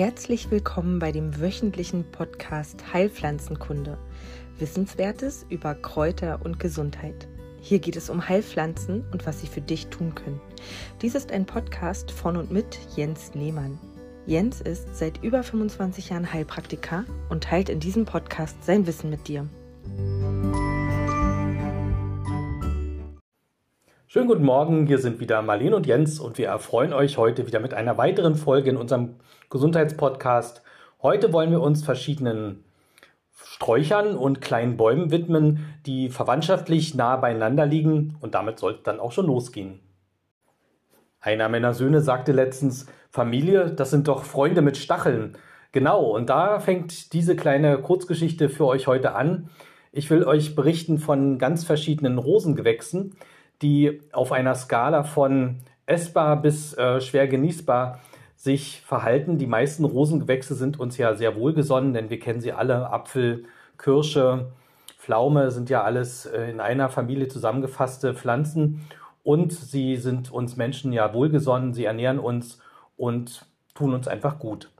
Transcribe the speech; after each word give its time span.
Herzlich 0.00 0.50
willkommen 0.50 0.98
bei 0.98 1.12
dem 1.12 1.42
wöchentlichen 1.42 2.10
Podcast 2.10 2.94
Heilpflanzenkunde. 2.94 3.98
Wissenswertes 4.58 5.44
über 5.50 5.74
Kräuter 5.74 6.40
und 6.42 6.58
Gesundheit. 6.58 7.28
Hier 7.60 7.80
geht 7.80 7.96
es 7.96 8.08
um 8.08 8.26
Heilpflanzen 8.26 9.04
und 9.12 9.26
was 9.26 9.42
sie 9.42 9.46
für 9.46 9.60
dich 9.60 9.88
tun 9.88 10.14
können. 10.14 10.40
Dies 11.02 11.14
ist 11.14 11.30
ein 11.30 11.44
Podcast 11.44 12.12
von 12.12 12.38
und 12.38 12.50
mit 12.50 12.78
Jens 12.96 13.32
Lehmann. 13.34 13.78
Jens 14.24 14.62
ist 14.62 14.88
seit 14.96 15.22
über 15.22 15.42
25 15.42 16.08
Jahren 16.08 16.32
Heilpraktiker 16.32 17.04
und 17.28 17.44
teilt 17.44 17.68
in 17.68 17.78
diesem 17.78 18.06
Podcast 18.06 18.64
sein 18.64 18.86
Wissen 18.86 19.10
mit 19.10 19.28
dir. 19.28 19.46
Schönen 24.12 24.26
guten 24.26 24.42
Morgen, 24.42 24.88
hier 24.88 24.98
sind 24.98 25.20
wieder 25.20 25.40
Marlene 25.40 25.76
und 25.76 25.86
Jens 25.86 26.18
und 26.18 26.36
wir 26.36 26.48
erfreuen 26.48 26.92
euch 26.92 27.16
heute 27.16 27.46
wieder 27.46 27.60
mit 27.60 27.74
einer 27.74 27.96
weiteren 27.96 28.34
Folge 28.34 28.68
in 28.68 28.76
unserem 28.76 29.14
Gesundheitspodcast. 29.50 30.64
Heute 31.00 31.32
wollen 31.32 31.52
wir 31.52 31.60
uns 31.60 31.84
verschiedenen 31.84 32.64
Sträuchern 33.44 34.16
und 34.16 34.40
kleinen 34.40 34.76
Bäumen 34.76 35.12
widmen, 35.12 35.64
die 35.86 36.08
verwandtschaftlich 36.08 36.96
nah 36.96 37.14
beieinander 37.18 37.66
liegen 37.66 38.16
und 38.20 38.34
damit 38.34 38.58
sollte 38.58 38.82
dann 38.82 38.98
auch 38.98 39.12
schon 39.12 39.26
losgehen. 39.26 39.78
Einer 41.20 41.48
meiner 41.48 41.72
Söhne 41.72 42.00
sagte 42.00 42.32
letztens, 42.32 42.86
Familie, 43.10 43.70
das 43.70 43.90
sind 43.90 44.08
doch 44.08 44.24
Freunde 44.24 44.60
mit 44.60 44.76
Stacheln. 44.76 45.38
Genau, 45.70 46.02
und 46.02 46.30
da 46.30 46.58
fängt 46.58 47.12
diese 47.12 47.36
kleine 47.36 47.78
Kurzgeschichte 47.78 48.48
für 48.48 48.66
euch 48.66 48.88
heute 48.88 49.14
an. 49.14 49.50
Ich 49.92 50.10
will 50.10 50.24
euch 50.24 50.56
berichten 50.56 50.98
von 50.98 51.38
ganz 51.38 51.62
verschiedenen 51.62 52.18
Rosengewächsen, 52.18 53.14
die 53.62 54.00
auf 54.12 54.32
einer 54.32 54.54
Skala 54.54 55.02
von 55.02 55.58
essbar 55.86 56.40
bis 56.40 56.74
äh, 56.74 57.00
schwer 57.00 57.28
genießbar 57.28 58.00
sich 58.36 58.80
verhalten. 58.86 59.38
Die 59.38 59.46
meisten 59.46 59.84
Rosengewächse 59.84 60.54
sind 60.54 60.80
uns 60.80 60.96
ja 60.96 61.14
sehr 61.14 61.36
wohlgesonnen, 61.36 61.92
denn 61.92 62.08
wir 62.08 62.18
kennen 62.18 62.40
sie 62.40 62.52
alle. 62.52 62.90
Apfel, 62.90 63.44
Kirsche, 63.76 64.52
Pflaume 64.98 65.50
sind 65.50 65.68
ja 65.70 65.82
alles 65.82 66.26
äh, 66.26 66.50
in 66.50 66.60
einer 66.60 66.88
Familie 66.88 67.28
zusammengefasste 67.28 68.14
Pflanzen 68.14 68.86
und 69.22 69.52
sie 69.52 69.96
sind 69.96 70.32
uns 70.32 70.56
Menschen 70.56 70.92
ja 70.92 71.12
wohlgesonnen, 71.12 71.74
sie 71.74 71.84
ernähren 71.84 72.18
uns 72.18 72.60
und 72.96 73.46
tun 73.74 73.92
uns 73.94 74.08
einfach 74.08 74.38
gut. 74.38 74.70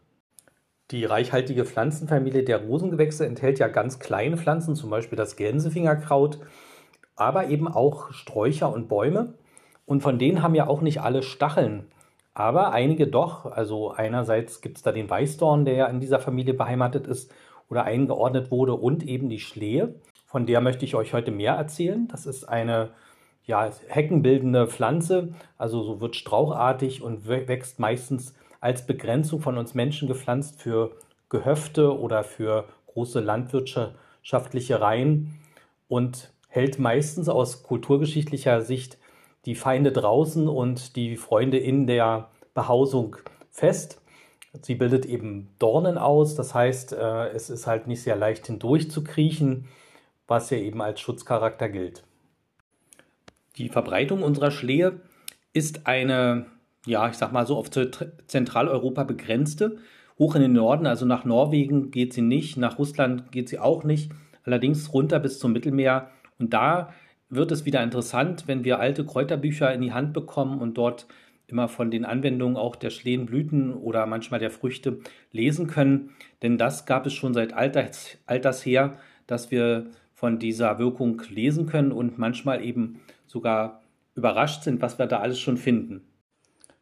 Die 0.90 1.04
reichhaltige 1.04 1.64
Pflanzenfamilie 1.64 2.42
der 2.42 2.62
Rosengewächse 2.64 3.24
enthält 3.24 3.58
ja 3.58 3.68
ganz 3.68 3.98
kleine 3.98 4.36
Pflanzen, 4.36 4.74
zum 4.74 4.90
Beispiel 4.90 5.16
das 5.16 5.36
Gänsefingerkraut, 5.36 6.38
aber 7.20 7.48
eben 7.48 7.68
auch 7.68 8.12
Sträucher 8.12 8.72
und 8.72 8.88
Bäume. 8.88 9.34
Und 9.86 10.02
von 10.02 10.18
denen 10.18 10.42
haben 10.42 10.54
ja 10.54 10.66
auch 10.68 10.80
nicht 10.80 11.00
alle 11.00 11.22
Stacheln, 11.22 11.86
aber 12.34 12.72
einige 12.72 13.06
doch. 13.06 13.46
Also 13.46 13.90
einerseits 13.90 14.60
gibt 14.60 14.76
es 14.76 14.82
da 14.82 14.92
den 14.92 15.10
Weißdorn, 15.10 15.64
der 15.64 15.74
ja 15.74 15.86
in 15.86 16.00
dieser 16.00 16.20
Familie 16.20 16.54
beheimatet 16.54 17.06
ist 17.06 17.32
oder 17.68 17.84
eingeordnet 17.84 18.50
wurde, 18.50 18.74
und 18.74 19.02
eben 19.04 19.28
die 19.28 19.40
Schlehe. 19.40 19.94
Von 20.26 20.46
der 20.46 20.60
möchte 20.60 20.84
ich 20.84 20.94
euch 20.94 21.12
heute 21.12 21.30
mehr 21.30 21.54
erzählen. 21.54 22.08
Das 22.08 22.26
ist 22.26 22.44
eine 22.44 22.90
ja, 23.44 23.68
heckenbildende 23.88 24.68
Pflanze, 24.68 25.34
also 25.58 25.82
so 25.82 26.00
wird 26.00 26.14
strauchartig 26.14 27.02
und 27.02 27.26
wächst 27.26 27.80
meistens 27.80 28.34
als 28.60 28.86
Begrenzung 28.86 29.40
von 29.40 29.58
uns 29.58 29.74
Menschen 29.74 30.06
gepflanzt 30.06 30.60
für 30.60 30.92
Gehöfte 31.28 31.98
oder 31.98 32.22
für 32.22 32.64
große 32.86 33.20
landwirtschaftliche 33.20 34.80
Reihen 34.80 35.40
und 35.88 36.32
hält 36.50 36.78
meistens 36.78 37.28
aus 37.28 37.62
kulturgeschichtlicher 37.62 38.60
Sicht 38.60 38.98
die 39.46 39.54
Feinde 39.54 39.92
draußen 39.92 40.48
und 40.48 40.96
die 40.96 41.16
Freunde 41.16 41.56
in 41.56 41.86
der 41.86 42.28
Behausung 42.52 43.16
fest. 43.50 44.00
Sie 44.60 44.74
bildet 44.74 45.06
eben 45.06 45.48
Dornen 45.58 45.96
aus, 45.96 46.34
das 46.34 46.54
heißt, 46.54 46.92
äh, 46.92 47.28
es 47.28 47.50
ist 47.50 47.66
halt 47.66 47.86
nicht 47.86 48.02
sehr 48.02 48.16
leicht 48.16 48.46
hindurch 48.46 48.90
zu 48.90 49.04
kriechen, 49.04 49.68
was 50.26 50.50
ja 50.50 50.58
eben 50.58 50.82
als 50.82 51.00
Schutzcharakter 51.00 51.68
gilt. 51.68 52.02
Die 53.56 53.68
Verbreitung 53.68 54.22
unserer 54.22 54.50
Schlehe 54.50 55.00
ist 55.52 55.86
eine, 55.86 56.46
ja, 56.84 57.08
ich 57.08 57.14
sag 57.14 57.32
mal 57.32 57.46
so, 57.46 57.56
auf 57.56 57.70
Zentraleuropa 57.70 59.04
begrenzte. 59.04 59.78
Hoch 60.18 60.34
in 60.34 60.42
den 60.42 60.52
Norden, 60.52 60.86
also 60.86 61.06
nach 61.06 61.24
Norwegen 61.24 61.90
geht 61.92 62.12
sie 62.12 62.22
nicht, 62.22 62.56
nach 62.56 62.78
Russland 62.78 63.30
geht 63.32 63.48
sie 63.48 63.58
auch 63.58 63.84
nicht, 63.84 64.12
allerdings 64.44 64.92
runter 64.92 65.18
bis 65.20 65.38
zum 65.38 65.52
Mittelmeer 65.52 66.10
und 66.40 66.52
da 66.52 66.92
wird 67.28 67.52
es 67.52 67.64
wieder 67.64 67.82
interessant, 67.82 68.44
wenn 68.48 68.64
wir 68.64 68.80
alte 68.80 69.06
Kräuterbücher 69.06 69.72
in 69.72 69.82
die 69.82 69.92
Hand 69.92 70.12
bekommen 70.12 70.60
und 70.60 70.74
dort 70.74 71.06
immer 71.46 71.68
von 71.68 71.90
den 71.90 72.04
Anwendungen 72.04 72.56
auch 72.56 72.76
der 72.76 72.90
Schlehenblüten 72.90 73.74
oder 73.74 74.06
manchmal 74.06 74.40
der 74.40 74.50
Früchte 74.50 75.00
lesen 75.32 75.66
können. 75.66 76.10
Denn 76.42 76.58
das 76.58 76.86
gab 76.86 77.06
es 77.06 77.12
schon 77.12 77.34
seit 77.34 77.52
alters, 77.52 78.18
alters 78.26 78.64
her, 78.64 78.98
dass 79.26 79.50
wir 79.50 79.86
von 80.14 80.38
dieser 80.38 80.78
Wirkung 80.78 81.22
lesen 81.28 81.66
können 81.66 81.92
und 81.92 82.18
manchmal 82.18 82.64
eben 82.64 83.00
sogar 83.26 83.82
überrascht 84.14 84.64
sind, 84.64 84.82
was 84.82 84.98
wir 84.98 85.06
da 85.06 85.20
alles 85.20 85.38
schon 85.38 85.56
finden. 85.56 86.02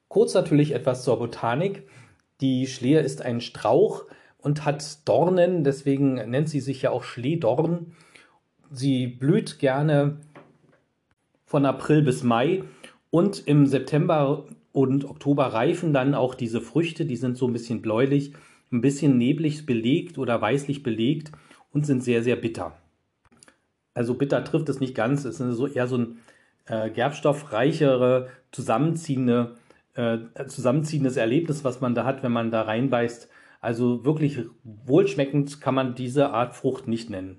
Kurz 0.08 0.34
natürlich 0.34 0.72
etwas 0.72 1.04
zur 1.04 1.18
Botanik. 1.18 1.86
Die 2.40 2.66
Schlehe 2.66 3.00
ist 3.00 3.22
ein 3.22 3.40
Strauch 3.40 4.04
und 4.38 4.64
hat 4.64 5.06
Dornen, 5.08 5.64
deswegen 5.64 6.14
nennt 6.14 6.48
sie 6.48 6.60
sich 6.60 6.82
ja 6.82 6.90
auch 6.90 7.04
Schlehdorn. 7.04 7.94
Sie 8.70 9.06
blüht 9.06 9.58
gerne 9.58 10.18
von 11.46 11.64
April 11.64 12.02
bis 12.02 12.22
Mai 12.22 12.64
und 13.10 13.46
im 13.46 13.66
September 13.66 14.44
und 14.72 15.04
Oktober 15.06 15.46
reifen 15.46 15.92
dann 15.92 16.14
auch 16.14 16.34
diese 16.34 16.60
Früchte, 16.60 17.06
die 17.06 17.16
sind 17.16 17.38
so 17.38 17.46
ein 17.46 17.52
bisschen 17.52 17.80
bläulich, 17.80 18.34
ein 18.70 18.82
bisschen 18.82 19.16
neblig 19.16 19.64
belegt 19.64 20.18
oder 20.18 20.40
weißlich 20.40 20.82
belegt 20.82 21.32
und 21.72 21.86
sind 21.86 22.04
sehr, 22.04 22.22
sehr 22.22 22.36
bitter. 22.36 22.76
Also 23.94 24.14
bitter 24.14 24.44
trifft 24.44 24.68
es 24.68 24.80
nicht 24.80 24.94
ganz, 24.94 25.24
es 25.24 25.40
ist 25.40 25.56
so 25.56 25.66
eher 25.66 25.86
so 25.86 25.96
ein 25.96 26.18
äh, 26.66 26.90
gerbstoffreichere, 26.90 28.28
zusammenziehende, 28.52 29.56
äh, 29.94 30.18
zusammenziehendes 30.46 31.16
Erlebnis, 31.16 31.64
was 31.64 31.80
man 31.80 31.94
da 31.94 32.04
hat, 32.04 32.22
wenn 32.22 32.32
man 32.32 32.50
da 32.50 32.62
reinbeißt. 32.62 33.28
Also 33.60 34.04
wirklich 34.04 34.38
wohlschmeckend 34.62 35.60
kann 35.60 35.74
man 35.74 35.94
diese 35.94 36.30
Art 36.30 36.54
Frucht 36.54 36.86
nicht 36.86 37.10
nennen. 37.10 37.38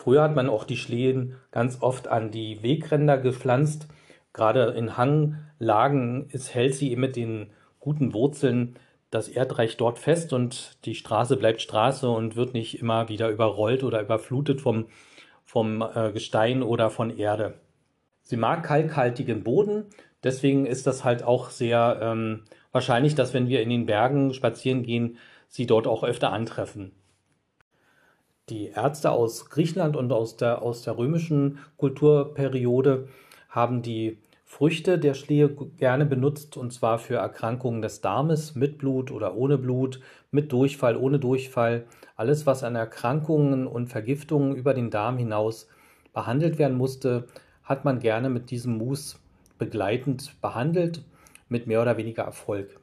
Früher 0.00 0.22
hat 0.22 0.34
man 0.34 0.48
auch 0.48 0.64
die 0.64 0.78
Schlehen 0.78 1.36
ganz 1.50 1.82
oft 1.82 2.08
an 2.08 2.30
die 2.30 2.62
Wegränder 2.62 3.18
gepflanzt. 3.18 3.86
Gerade 4.32 4.70
in 4.70 4.96
Hanglagen 4.96 6.30
ist, 6.30 6.54
hält 6.54 6.74
sie 6.74 6.96
mit 6.96 7.16
den 7.16 7.50
guten 7.80 8.14
Wurzeln 8.14 8.76
das 9.10 9.28
Erdreich 9.28 9.76
dort 9.76 9.98
fest 9.98 10.32
und 10.32 10.78
die 10.86 10.94
Straße 10.94 11.36
bleibt 11.36 11.60
Straße 11.60 12.08
und 12.08 12.34
wird 12.34 12.54
nicht 12.54 12.80
immer 12.80 13.10
wieder 13.10 13.28
überrollt 13.28 13.84
oder 13.84 14.00
überflutet 14.00 14.62
vom, 14.62 14.86
vom 15.44 15.82
äh, 15.82 16.12
Gestein 16.12 16.62
oder 16.62 16.88
von 16.88 17.14
Erde. 17.14 17.60
Sie 18.22 18.38
mag 18.38 18.62
kalkhaltigen 18.62 19.44
Boden, 19.44 19.84
deswegen 20.24 20.64
ist 20.64 20.86
das 20.86 21.04
halt 21.04 21.24
auch 21.24 21.50
sehr 21.50 21.98
ähm, 22.00 22.44
wahrscheinlich, 22.72 23.16
dass 23.16 23.34
wenn 23.34 23.48
wir 23.48 23.60
in 23.60 23.68
den 23.68 23.84
Bergen 23.84 24.32
spazieren 24.32 24.82
gehen, 24.82 25.18
sie 25.46 25.66
dort 25.66 25.86
auch 25.86 26.04
öfter 26.04 26.32
antreffen 26.32 26.92
die 28.50 28.68
Ärzte 28.68 29.10
aus 29.12 29.48
Griechenland 29.48 29.96
und 29.96 30.12
aus 30.12 30.36
der, 30.36 30.62
aus 30.62 30.82
der 30.82 30.98
römischen 30.98 31.58
Kulturperiode 31.76 33.08
haben 33.48 33.82
die 33.82 34.18
Früchte 34.44 34.98
der 34.98 35.14
Schlehe 35.14 35.48
gerne 35.48 36.06
benutzt, 36.06 36.56
und 36.56 36.72
zwar 36.72 36.98
für 36.98 37.14
Erkrankungen 37.14 37.82
des 37.82 38.00
Darmes 38.00 38.56
mit 38.56 38.78
Blut 38.78 39.12
oder 39.12 39.36
ohne 39.36 39.58
Blut, 39.58 40.00
mit 40.32 40.50
Durchfall, 40.50 40.96
ohne 40.96 41.20
Durchfall. 41.20 41.84
Alles, 42.16 42.46
was 42.46 42.64
an 42.64 42.74
Erkrankungen 42.74 43.68
und 43.68 43.86
Vergiftungen 43.86 44.56
über 44.56 44.74
den 44.74 44.90
Darm 44.90 45.18
hinaus 45.18 45.68
behandelt 46.12 46.58
werden 46.58 46.76
musste, 46.76 47.28
hat 47.62 47.84
man 47.84 48.00
gerne 48.00 48.28
mit 48.28 48.50
diesem 48.50 48.76
Mus 48.76 49.20
begleitend 49.58 50.40
behandelt, 50.40 51.04
mit 51.48 51.68
mehr 51.68 51.82
oder 51.82 51.96
weniger 51.96 52.24
Erfolg. 52.24 52.80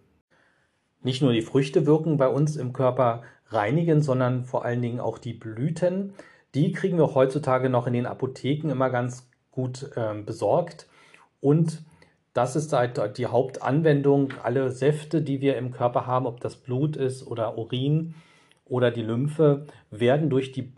Nicht 1.04 1.22
nur 1.22 1.34
die 1.34 1.42
Früchte 1.42 1.86
wirken 1.86 2.18
bei 2.18 2.30
uns 2.30 2.56
im 2.56 2.72
Körper 2.72 3.24
reinigen, 3.50 4.02
sondern 4.02 4.46
vor 4.46 4.66
allen 4.66 4.82
Dingen 4.82 5.00
auch 5.00 5.18
die 5.18 5.34
Blüten. 5.34 6.14
Die 6.56 6.72
kriegen 6.72 6.98
wir 6.98 7.14
heutzutage 7.14 7.70
noch 7.70 7.88
in 7.88 7.94
den 7.94 8.06
Apotheken 8.06 8.70
immer 8.70 8.90
ganz 8.90 9.30
gut 9.52 9.92
äh, 9.96 10.14
besorgt. 10.22 10.88
Und 11.40 11.84
das 12.34 12.56
ist 12.56 12.72
halt 12.74 13.18
die 13.18 13.26
Hauptanwendung. 13.26 14.34
Alle 14.44 14.72
Säfte, 14.72 15.22
die 15.22 15.42
wir 15.42 15.58
im 15.58 15.72
Körper 15.72 16.06
haben, 16.06 16.28
ob 16.28 16.40
das 16.40 16.56
Blut 16.56 16.96
ist 16.96 17.26
oder 17.26 17.58
Urin 17.58 18.14
oder 18.66 18.92
die 18.92 19.02
Lymphe, 19.02 19.66
werden 19.90 20.30
durch 20.30 20.52
die 20.52 20.72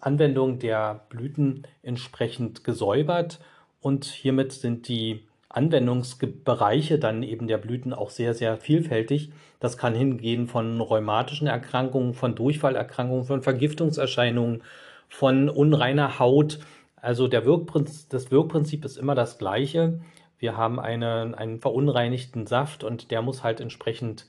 Anwendung 0.00 0.58
der 0.58 1.06
Blüten 1.08 1.66
entsprechend 1.82 2.64
gesäubert. 2.64 3.40
Und 3.80 4.04
hiermit 4.04 4.52
sind 4.52 4.86
die 4.88 5.26
Anwendungsbereiche 5.52 6.98
dann 6.98 7.22
eben 7.22 7.46
der 7.46 7.58
Blüten 7.58 7.92
auch 7.92 8.10
sehr, 8.10 8.34
sehr 8.34 8.56
vielfältig. 8.56 9.32
Das 9.60 9.76
kann 9.76 9.94
hingehen 9.94 10.48
von 10.48 10.80
rheumatischen 10.80 11.46
Erkrankungen, 11.46 12.14
von 12.14 12.34
Durchfallerkrankungen, 12.34 13.24
von 13.24 13.42
Vergiftungserscheinungen, 13.42 14.62
von 15.08 15.48
unreiner 15.48 16.18
Haut. 16.18 16.60
Also 16.96 17.28
der 17.28 17.44
Wirkprinzip, 17.44 18.08
das 18.10 18.30
Wirkprinzip 18.30 18.84
ist 18.84 18.96
immer 18.96 19.14
das 19.14 19.38
gleiche. 19.38 20.00
Wir 20.38 20.56
haben 20.56 20.80
eine, 20.80 21.34
einen 21.36 21.60
verunreinigten 21.60 22.46
Saft 22.46 22.82
und 22.82 23.10
der 23.10 23.22
muss 23.22 23.44
halt 23.44 23.60
entsprechend 23.60 24.26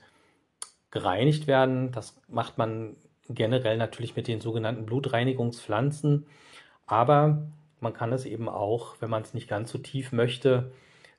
gereinigt 0.90 1.46
werden. 1.46 1.90
Das 1.90 2.20
macht 2.28 2.58
man 2.58 2.96
generell 3.28 3.78
natürlich 3.78 4.14
mit 4.14 4.28
den 4.28 4.40
sogenannten 4.40 4.86
Blutreinigungspflanzen. 4.86 6.26
Aber 6.86 7.48
man 7.80 7.94
kann 7.94 8.12
es 8.12 8.26
eben 8.26 8.48
auch, 8.48 8.96
wenn 9.00 9.10
man 9.10 9.22
es 9.22 9.34
nicht 9.34 9.48
ganz 9.48 9.70
so 9.70 9.78
tief 9.78 10.12
möchte, 10.12 10.70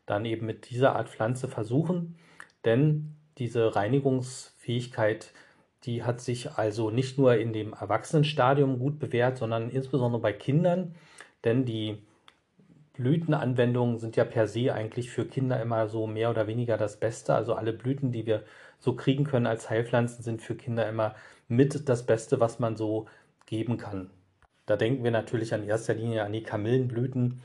dann 0.05 0.25
eben 0.25 0.45
mit 0.45 0.69
dieser 0.69 0.95
Art 0.95 1.09
Pflanze 1.09 1.47
versuchen. 1.47 2.15
Denn 2.63 3.15
diese 3.37 3.75
Reinigungsfähigkeit, 3.75 5.31
die 5.83 6.03
hat 6.03 6.21
sich 6.21 6.51
also 6.51 6.89
nicht 6.89 7.17
nur 7.17 7.35
in 7.35 7.53
dem 7.53 7.73
Erwachsenenstadium 7.73 8.79
gut 8.79 8.99
bewährt, 8.99 9.37
sondern 9.37 9.69
insbesondere 9.69 10.21
bei 10.21 10.33
Kindern. 10.33 10.95
Denn 11.43 11.65
die 11.65 11.97
Blütenanwendungen 12.93 13.99
sind 13.99 14.15
ja 14.15 14.23
per 14.23 14.47
se 14.47 14.73
eigentlich 14.73 15.09
für 15.09 15.25
Kinder 15.25 15.61
immer 15.61 15.87
so 15.87 16.07
mehr 16.07 16.29
oder 16.29 16.47
weniger 16.47 16.77
das 16.77 16.97
Beste. 16.99 17.35
Also 17.35 17.53
alle 17.53 17.73
Blüten, 17.73 18.11
die 18.11 18.25
wir 18.25 18.43
so 18.79 18.95
kriegen 18.95 19.25
können 19.25 19.47
als 19.47 19.69
Heilpflanzen, 19.69 20.23
sind 20.23 20.41
für 20.41 20.55
Kinder 20.55 20.87
immer 20.87 21.15
mit 21.47 21.87
das 21.89 22.05
Beste, 22.05 22.39
was 22.39 22.59
man 22.59 22.75
so 22.75 23.07
geben 23.45 23.77
kann. 23.77 24.09
Da 24.65 24.77
denken 24.77 25.03
wir 25.03 25.11
natürlich 25.11 25.53
an 25.53 25.63
erster 25.63 25.93
Linie 25.93 26.23
an 26.23 26.33
die 26.33 26.43
Kamillenblüten, 26.43 27.41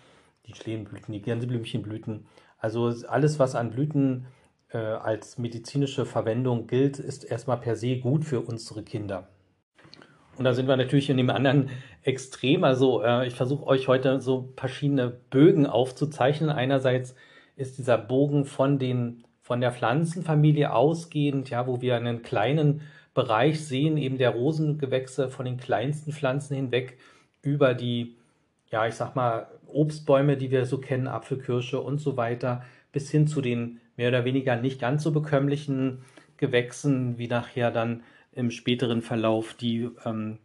die 0.47 0.55
Schlehenblüten, 0.55 1.13
die 1.13 1.23
Gänseblümchenblüten. 1.23 2.27
Also 2.61 2.93
alles, 3.09 3.39
was 3.39 3.55
an 3.55 3.71
Blüten 3.71 4.27
äh, 4.69 4.79
als 4.79 5.39
medizinische 5.39 6.07
Verwendung 6.07 6.67
gilt, 6.67 6.99
ist 6.99 7.25
erstmal 7.25 7.59
per 7.59 7.77
se 7.77 7.99
gut 7.99 8.25
für 8.25 8.41
unsere 8.41 8.83
Kinder. 8.83 9.29
Und 10.37 10.45
da 10.45 10.55
sind 10.55 10.69
wir 10.69 10.77
natürlich 10.77 11.11
in 11.11 11.17
dem 11.17 11.31
anderen 11.31 11.71
Extrem. 12.03 12.65
Also 12.65 13.03
äh, 13.03 13.27
ich 13.27 13.35
versuche 13.35 13.67
euch 13.67 13.89
heute 13.89 14.21
so 14.21 14.53
verschiedene 14.57 15.11
Bögen 15.11 15.67
aufzuzeichnen. 15.67 16.49
Einerseits 16.49 17.15
ist 17.57 17.77
dieser 17.77 17.99
Bogen 17.99 18.47
von 18.47 18.79
den 18.79 19.25
von 19.51 19.61
der 19.61 19.73
Pflanzenfamilie 19.73 20.73
ausgehend, 20.73 21.51
ja, 21.51 21.67
wo 21.67 21.81
wir 21.81 21.97
einen 21.97 22.23
kleinen 22.23 22.83
Bereich 23.15 23.67
sehen, 23.67 23.97
eben 23.97 24.17
der 24.17 24.31
Rosengewächse 24.31 25.29
von 25.29 25.45
den 25.45 25.57
kleinsten 25.57 26.13
Pflanzen 26.13 26.55
hinweg 26.55 26.99
über 27.43 27.75
die, 27.75 28.17
ja, 28.71 28.87
ich 28.87 28.95
sag 28.95 29.17
mal, 29.17 29.49
Obstbäume, 29.67 30.37
die 30.37 30.51
wir 30.51 30.67
so 30.67 30.79
kennen, 30.79 31.09
Apfelkirsche 31.09 31.81
und 31.81 31.99
so 31.99 32.17
weiter, 32.17 32.65
bis 32.93 33.11
hin 33.11 33.27
zu 33.27 33.41
den 33.41 33.81
mehr 33.97 34.09
oder 34.09 34.25
weniger 34.25 34.57
nicht 34.57 34.81
ganz 34.81 35.03
so 35.03 35.13
bekömmlichen 35.13 36.03
Gewächsen, 36.37 37.19
wie 37.19 37.29
nachher 37.29 37.71
dann 37.71 38.03
im 38.33 38.51
späteren 38.51 39.03
Verlauf 39.03 39.55
die 39.55 39.91
ähm, 40.05 40.39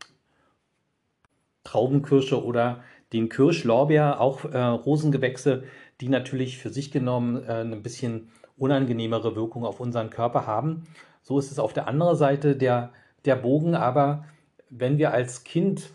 Traubenkirsche 1.63 2.44
oder 2.44 2.83
den 3.13 3.30
Kirschlorbeer, 3.30 4.19
auch 4.19 4.45
äh, 4.45 4.57
Rosengewächse, 4.57 5.63
die 6.01 6.10
natürlich 6.10 6.57
für 6.57 6.69
sich 6.69 6.92
genommen 6.92 7.44
äh, 7.44 7.62
ein 7.62 7.83
bisschen 7.83 8.30
unangenehmere 8.57 9.36
Wirkung 9.36 9.66
auf 9.66 9.80
unseren 9.80 10.10
Körper 10.10 10.48
haben. 10.48 10.83
So 11.21 11.39
ist 11.39 11.51
es 11.51 11.60
auf 11.60 11.74
der 11.74 11.88
anderen 11.88 12.16
Seite 12.16 12.56
der, 12.56 12.92
der 13.25 13.36
Bogen, 13.36 13.75
aber 13.75 14.25
wenn 14.69 14.98
wir 14.98 15.12
als 15.13 15.44
Kind 15.44 15.89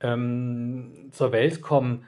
ähm, 0.00 1.08
zur 1.12 1.32
Welt 1.32 1.60
kommen, 1.62 2.04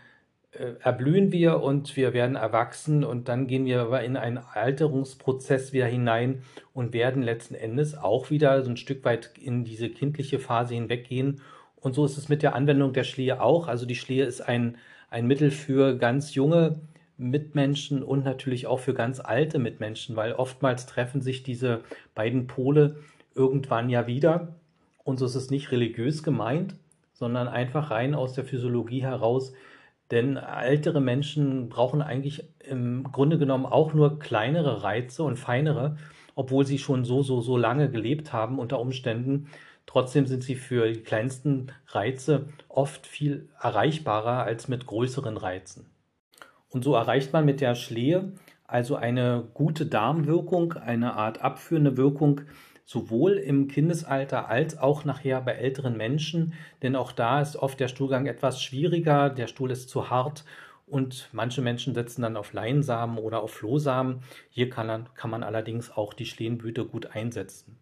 äh, 0.53 0.75
erblühen 0.81 1.33
wir 1.33 1.61
und 1.63 1.97
wir 1.97 2.13
werden 2.13 2.37
erwachsen 2.37 3.05
und 3.05 3.29
dann 3.29 3.47
gehen 3.47 3.67
wir 3.67 3.83
aber 3.83 4.03
in 4.05 4.17
einen 4.17 4.39
Alterungsprozess 4.39 5.73
wieder 5.73 5.87
hinein 5.87 6.43
und 6.73 6.93
werden 6.95 7.23
letzten 7.23 7.55
Endes 7.55 7.97
auch 7.97 8.31
wieder 8.31 8.63
so 8.63 8.71
ein 8.71 8.77
Stück 8.77 9.05
weit 9.05 9.33
in 9.39 9.65
diese 9.65 9.91
kindliche 9.91 10.39
Phase 10.39 10.75
hinweggehen. 10.75 11.41
Und 11.77 11.95
so 11.95 12.05
ist 12.05 12.17
es 12.17 12.29
mit 12.29 12.43
der 12.43 12.55
Anwendung 12.55 12.93
der 12.93 13.05
Schlehe 13.05 13.41
auch. 13.41 13.69
Also 13.69 13.87
die 13.87 13.97
Schlehe 13.97 14.25
ist 14.25 14.41
ein, 14.41 14.77
ein 15.11 15.27
Mittel 15.27 15.51
für 15.51 15.97
ganz 15.97 16.35
junge 16.35 16.81
Mitmenschen 17.19 18.03
und 18.03 18.25
natürlich 18.25 18.67
auch 18.67 18.81
für 18.81 18.95
ganz 18.95 19.21
alte 19.21 19.59
Mitmenschen, 19.59 20.17
weil 20.17 20.33
oftmals 20.33 20.87
treffen 20.87 21.21
sich 21.23 21.43
diese 21.43 21.83
beiden 22.15 22.47
Pole 22.47 22.97
irgendwann 23.35 23.89
ja 23.89 24.07
wieder. 24.07 24.57
Und 25.05 25.19
so 25.19 25.27
ist 25.27 25.35
es 25.35 25.51
nicht 25.51 25.71
religiös 25.71 26.23
gemeint, 26.23 26.75
sondern 27.19 27.49
einfach 27.49 27.91
rein 27.91 28.15
aus 28.15 28.33
der 28.35 28.45
Physiologie 28.45 29.03
heraus 29.03 29.53
denn 30.11 30.37
ältere 30.37 31.01
Menschen 31.01 31.69
brauchen 31.69 32.01
eigentlich 32.01 32.45
im 32.61 33.05
Grunde 33.11 33.39
genommen 33.39 33.67
auch 33.67 33.93
nur 33.93 34.19
kleinere 34.19 34.83
Reize 34.83 35.25
und 35.25 35.37
feinere, 35.37 35.97
obwohl 36.35 36.65
sie 36.65 36.79
schon 36.79 37.05
so, 37.05 37.23
so, 37.23 37.41
so 37.41 37.57
lange 37.57 37.91
gelebt 37.91 38.33
haben 38.33 38.59
unter 38.59 38.79
Umständen. 38.79 39.49
Trotzdem 39.85 40.27
sind 40.27 40.45
sie 40.45 40.55
für 40.55 40.93
die 40.93 41.01
kleinsten 41.01 41.73
Reize 41.89 42.47
oft 42.69 43.07
viel 43.07 43.49
erreichbarer 43.61 44.45
als 44.45 44.69
mit 44.69 44.87
größeren 44.87 45.37
Reizen. 45.37 45.87
Und 46.69 46.85
so 46.85 46.95
erreicht 46.95 47.33
man 47.33 47.45
mit 47.45 47.61
der 47.61 47.75
Schlehe 47.75 48.33
also 48.69 48.97
eine 48.97 49.45
gute 49.55 49.87
Darmwirkung, 49.87 50.73
eine 50.73 51.15
Art 51.15 51.41
abführende 51.41 51.97
Wirkung, 51.97 52.43
sowohl 52.87 53.33
im 53.33 53.67
Kindesalter 53.67 54.49
als 54.49 54.79
auch 54.79 55.05
nachher 55.05 55.41
bei 55.43 55.53
älteren 55.53 55.97
Menschen, 55.97 56.55
denn 56.83 56.97
auch 56.97 57.13
da 57.13 57.43
ist 57.43 57.57
oft 57.57 57.79
der 57.81 57.89
Stuhlgang 57.89 58.27
etwas 58.27 58.63
schwieriger, 58.63 59.29
der 59.29 59.49
Stuhl 59.49 59.73
ist 59.73 59.91
zu 59.91 60.09
hart 60.09 60.45
und 60.87 61.29
manche 61.33 61.63
Menschen 61.63 61.95
setzen 61.95 62.23
dann 62.23 62.37
auf 62.37 62.53
Leinsamen 62.53 63.19
oder 63.19 63.43
auf 63.43 63.53
Flohsamen. 63.53 64.21
Hier 64.51 64.71
kann, 64.71 65.09
kann 65.15 65.31
man 65.31 65.43
allerdings 65.43 65.91
auch 65.91 66.15
die 66.15 66.27
Schlehenblüte 66.27 66.85
gut 66.85 67.07
einsetzen. 67.07 67.77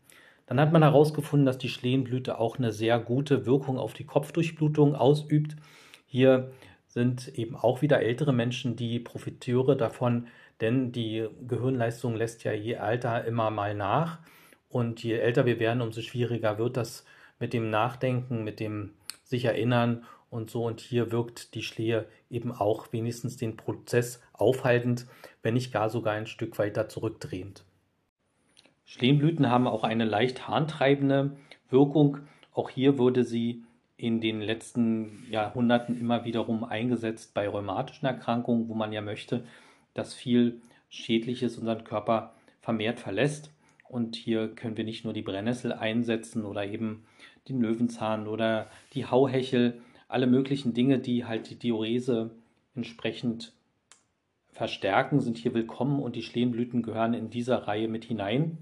Dann 0.47 0.59
hat 0.59 0.73
man 0.73 0.83
herausgefunden, 0.83 1.45
dass 1.45 1.59
die 1.59 1.69
Schlehenblüte 1.69 2.39
auch 2.39 2.59
eine 2.59 2.73
sehr 2.73 2.99
gute 2.99 3.45
Wirkung 3.45 3.79
auf 3.79 3.93
die 3.93 4.05
Kopfdurchblutung 4.07 4.95
ausübt. 4.95 5.57
Hier 6.07 6.51
sind 6.87 7.29
eben 7.39 7.57
auch 7.57 7.83
wieder 7.83 8.01
ältere 8.01 8.33
Menschen 8.33 8.75
die 8.75 9.01
Profiteure 9.01 9.77
davon, 9.77 10.29
denn 10.63 10.93
die 10.93 11.29
Gehirnleistung 11.47 12.15
lässt 12.17 12.45
ja 12.45 12.53
je 12.53 12.75
älter 12.75 13.25
immer 13.27 13.51
mal 13.51 13.75
nach. 13.75 14.21
Und 14.75 15.05
je 15.05 15.13
älter 15.13 15.47
wir 15.47 15.61
werden, 15.61 15.83
umso 15.83 16.01
schwieriger 16.01 16.59
wird 16.59 16.77
das 16.77 17.07
mit 17.39 17.53
dem 17.53 17.71
Nachdenken, 17.71 18.43
mit 18.43 18.59
dem 18.59 18.91
sich 19.23 19.45
erinnern 19.45 20.05
und 20.31 20.51
so. 20.51 20.65
Und 20.67 20.81
hier 20.81 21.13
wirkt 21.13 21.55
die 21.55 21.63
Schlehe 21.63 22.07
eben 22.29 22.51
auch 22.51 22.93
wenigstens 22.93 23.37
den 23.37 23.57
Prozess 23.57 24.21
aufhaltend, 24.33 25.07
wenn 25.45 25.55
nicht 25.55 25.73
gar 25.73 25.91
sogar 25.91 26.15
ein 26.15 26.27
Stück 26.27 26.59
weiter 26.59 26.89
zurückdrehend. 26.89 27.63
Schlehenblüten 28.85 29.49
haben 29.49 29.69
auch 29.69 29.85
eine 29.85 30.07
leicht 30.07 30.49
harntreibende 30.49 31.37
Wirkung. 31.71 32.19
Auch 32.53 32.69
hier 32.69 32.99
wurde 32.99 33.23
sie 33.23 33.63
in 33.97 34.21
den 34.21 34.41
letzten 34.41 35.25
Jahrhunderten 35.31 35.97
immer 36.01 36.25
wiederum 36.25 36.65
eingesetzt 36.65 37.33
bei 37.33 37.49
rheumatischen 37.49 38.09
Erkrankungen, 38.09 38.69
wo 38.69 38.75
man 38.75 38.93
ja 38.93 39.03
möchte, 39.03 39.45
dass 39.95 40.15
viel 40.15 40.61
Schädliches 40.89 41.59
unseren 41.59 41.85
Körper 41.85 42.35
vermehrt 42.61 42.99
verlässt. 42.99 43.54
Und 43.95 44.17
hier 44.17 44.49
können 44.49 44.77
wir 44.77 44.83
nicht 44.83 45.05
nur 45.05 45.13
die 45.13 45.23
Brennnessel 45.23 45.73
einsetzen 45.73 46.45
oder 46.45 46.67
eben 46.67 47.05
den 47.49 47.61
Löwenzahn 47.61 48.27
oder 48.27 48.69
die 48.93 49.07
Hauhechel, 49.07 49.83
alle 50.09 50.27
möglichen 50.27 50.75
Dinge, 50.75 50.99
die 50.99 51.27
halt 51.27 51.49
die 51.49 51.55
Diurese 51.55 52.33
entsprechend 52.75 53.53
verstärken, 54.51 55.21
sind 55.21 55.39
hier 55.39 55.55
willkommen 55.55 56.03
und 56.03 56.17
die 56.17 56.25
Schlehenblüten 56.25 56.83
gehören 56.83 57.15
in 57.15 57.31
dieser 57.31 57.69
Reihe 57.69 57.87
mit 57.87 58.05
hinein. 58.05 58.59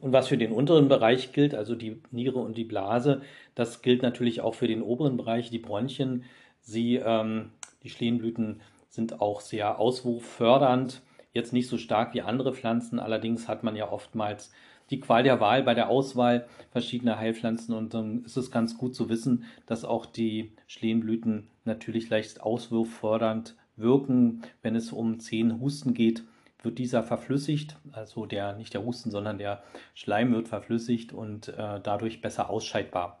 Und 0.00 0.14
was 0.14 0.28
für 0.28 0.38
den 0.38 0.52
unteren 0.52 0.88
Bereich 0.88 1.32
gilt, 1.32 1.54
also 1.54 1.74
die 1.74 2.00
Niere 2.10 2.38
und 2.38 2.56
die 2.56 2.64
Blase, 2.64 3.20
das 3.54 3.82
gilt 3.82 4.00
natürlich 4.00 4.40
auch 4.40 4.54
für 4.54 4.68
den 4.68 4.80
oberen 4.80 5.18
Bereich, 5.18 5.50
die 5.50 5.58
Bronchien. 5.58 6.24
Sie, 6.62 6.96
ähm, 6.96 7.50
die 7.82 7.90
Schlehenblüten 7.90 8.62
sind 8.88 9.20
auch 9.20 9.42
sehr 9.42 9.78
auswurffördernd 9.78 11.02
Jetzt 11.36 11.52
nicht 11.52 11.68
so 11.68 11.76
stark 11.76 12.14
wie 12.14 12.22
andere 12.22 12.54
Pflanzen, 12.54 12.98
allerdings 12.98 13.46
hat 13.46 13.62
man 13.62 13.76
ja 13.76 13.92
oftmals 13.92 14.54
die 14.88 15.00
Qual 15.00 15.22
der 15.22 15.38
Wahl 15.38 15.62
bei 15.62 15.74
der 15.74 15.90
Auswahl 15.90 16.46
verschiedener 16.70 17.18
Heilpflanzen 17.18 17.74
und 17.74 17.92
dann 17.92 18.24
ist 18.24 18.38
es 18.38 18.50
ganz 18.50 18.78
gut 18.78 18.94
zu 18.94 19.10
wissen, 19.10 19.44
dass 19.66 19.84
auch 19.84 20.06
die 20.06 20.52
Schlehenblüten 20.66 21.48
natürlich 21.66 22.08
leicht 22.08 22.40
auswurffördernd 22.40 23.54
wirken. 23.76 24.44
Wenn 24.62 24.76
es 24.76 24.92
um 24.92 25.20
zehn 25.20 25.60
Husten 25.60 25.92
geht, 25.92 26.24
wird 26.62 26.78
dieser 26.78 27.02
verflüssigt, 27.02 27.76
also 27.92 28.24
der 28.24 28.56
nicht 28.56 28.72
der 28.72 28.82
Husten, 28.82 29.10
sondern 29.10 29.36
der 29.36 29.62
Schleim 29.92 30.32
wird 30.32 30.48
verflüssigt 30.48 31.12
und 31.12 31.48
äh, 31.48 31.80
dadurch 31.82 32.22
besser 32.22 32.48
ausscheidbar. 32.48 33.20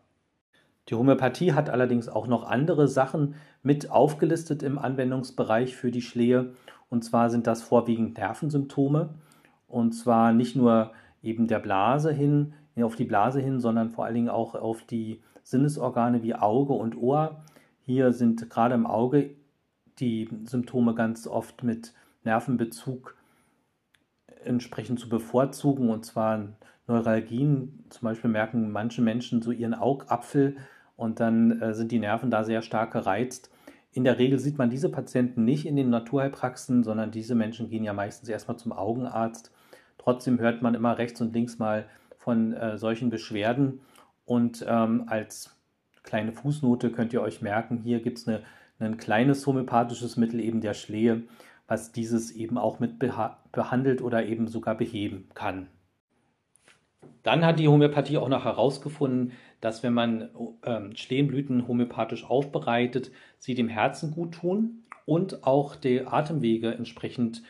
Die 0.88 0.94
Homöopathie 0.94 1.52
hat 1.52 1.68
allerdings 1.68 2.08
auch 2.08 2.28
noch 2.28 2.44
andere 2.44 2.88
Sachen 2.88 3.34
mit 3.62 3.90
aufgelistet 3.90 4.62
im 4.62 4.78
Anwendungsbereich 4.78 5.76
für 5.76 5.90
die 5.90 6.00
Schlehe 6.00 6.54
und 6.88 7.02
zwar 7.04 7.30
sind 7.30 7.46
das 7.46 7.62
vorwiegend 7.62 8.18
Nervensymptome. 8.18 9.10
Und 9.68 9.92
zwar 9.92 10.32
nicht 10.32 10.56
nur 10.56 10.92
eben 11.22 11.48
der 11.48 11.58
Blase 11.58 12.12
hin, 12.12 12.54
auf 12.80 12.96
die 12.96 13.04
Blase 13.04 13.40
hin, 13.40 13.58
sondern 13.58 13.90
vor 13.90 14.04
allen 14.04 14.14
Dingen 14.14 14.28
auch 14.28 14.54
auf 14.54 14.82
die 14.82 15.22
Sinnesorgane 15.42 16.22
wie 16.22 16.34
Auge 16.34 16.74
und 16.74 16.96
Ohr. 16.96 17.42
Hier 17.80 18.12
sind 18.12 18.48
gerade 18.50 18.74
im 18.74 18.86
Auge 18.86 19.30
die 19.98 20.28
Symptome 20.44 20.94
ganz 20.94 21.26
oft 21.26 21.62
mit 21.62 21.94
Nervenbezug 22.24 23.16
entsprechend 24.44 25.00
zu 25.00 25.08
bevorzugen. 25.08 25.88
Und 25.88 26.04
zwar 26.04 26.48
Neuralgien, 26.86 27.84
zum 27.88 28.06
Beispiel 28.06 28.30
merken 28.30 28.70
manche 28.70 29.00
Menschen 29.00 29.40
so 29.40 29.50
ihren 29.52 29.74
Augapfel 29.74 30.56
und 30.96 31.18
dann 31.20 31.60
äh, 31.60 31.74
sind 31.74 31.92
die 31.92 31.98
Nerven 31.98 32.30
da 32.30 32.44
sehr 32.44 32.62
stark 32.62 32.92
gereizt. 32.92 33.50
In 33.96 34.04
der 34.04 34.18
Regel 34.18 34.38
sieht 34.38 34.58
man 34.58 34.68
diese 34.68 34.90
Patienten 34.90 35.46
nicht 35.46 35.64
in 35.64 35.74
den 35.74 35.88
Naturheilpraxen, 35.88 36.84
sondern 36.84 37.10
diese 37.10 37.34
Menschen 37.34 37.70
gehen 37.70 37.82
ja 37.82 37.94
meistens 37.94 38.28
erstmal 38.28 38.58
zum 38.58 38.72
Augenarzt. 38.72 39.50
Trotzdem 39.96 40.38
hört 40.38 40.60
man 40.60 40.74
immer 40.74 40.98
rechts 40.98 41.22
und 41.22 41.32
links 41.32 41.58
mal 41.58 41.86
von 42.18 42.52
äh, 42.52 42.76
solchen 42.76 43.08
Beschwerden. 43.08 43.80
Und 44.26 44.62
ähm, 44.68 45.04
als 45.06 45.56
kleine 46.02 46.32
Fußnote 46.32 46.92
könnt 46.92 47.14
ihr 47.14 47.22
euch 47.22 47.40
merken, 47.40 47.78
hier 47.78 48.02
gibt 48.02 48.18
es 48.18 48.28
ein 48.78 48.98
kleines 48.98 49.46
homöopathisches 49.46 50.18
Mittel, 50.18 50.40
eben 50.40 50.60
der 50.60 50.74
Schlehe, 50.74 51.22
was 51.66 51.90
dieses 51.90 52.32
eben 52.32 52.58
auch 52.58 52.80
mit 52.80 52.98
behandelt 52.98 54.02
oder 54.02 54.26
eben 54.26 54.46
sogar 54.46 54.74
beheben 54.74 55.30
kann. 55.32 55.68
Dann 57.22 57.44
hat 57.44 57.58
die 57.58 57.68
Homöopathie 57.68 58.18
auch 58.18 58.28
noch 58.28 58.44
herausgefunden, 58.44 59.32
dass 59.60 59.82
wenn 59.82 59.94
man 59.94 60.30
ähm, 60.64 60.92
homöopathisch 61.68 62.24
aufbereitet, 62.24 63.10
sie 63.38 63.54
dem 63.54 63.68
Herzen 63.68 64.12
gut 64.12 64.34
tun 64.34 64.84
und 65.06 65.44
auch 65.44 65.76
die 65.76 66.06
Atemwege 66.06 66.74
entsprechend 66.74 67.42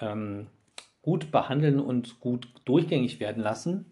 ähm, 0.00 0.48
gut 1.02 1.30
behandeln 1.30 1.80
und 1.80 2.20
gut 2.20 2.48
durchgängig 2.64 3.20
werden 3.20 3.42
lassen, 3.42 3.86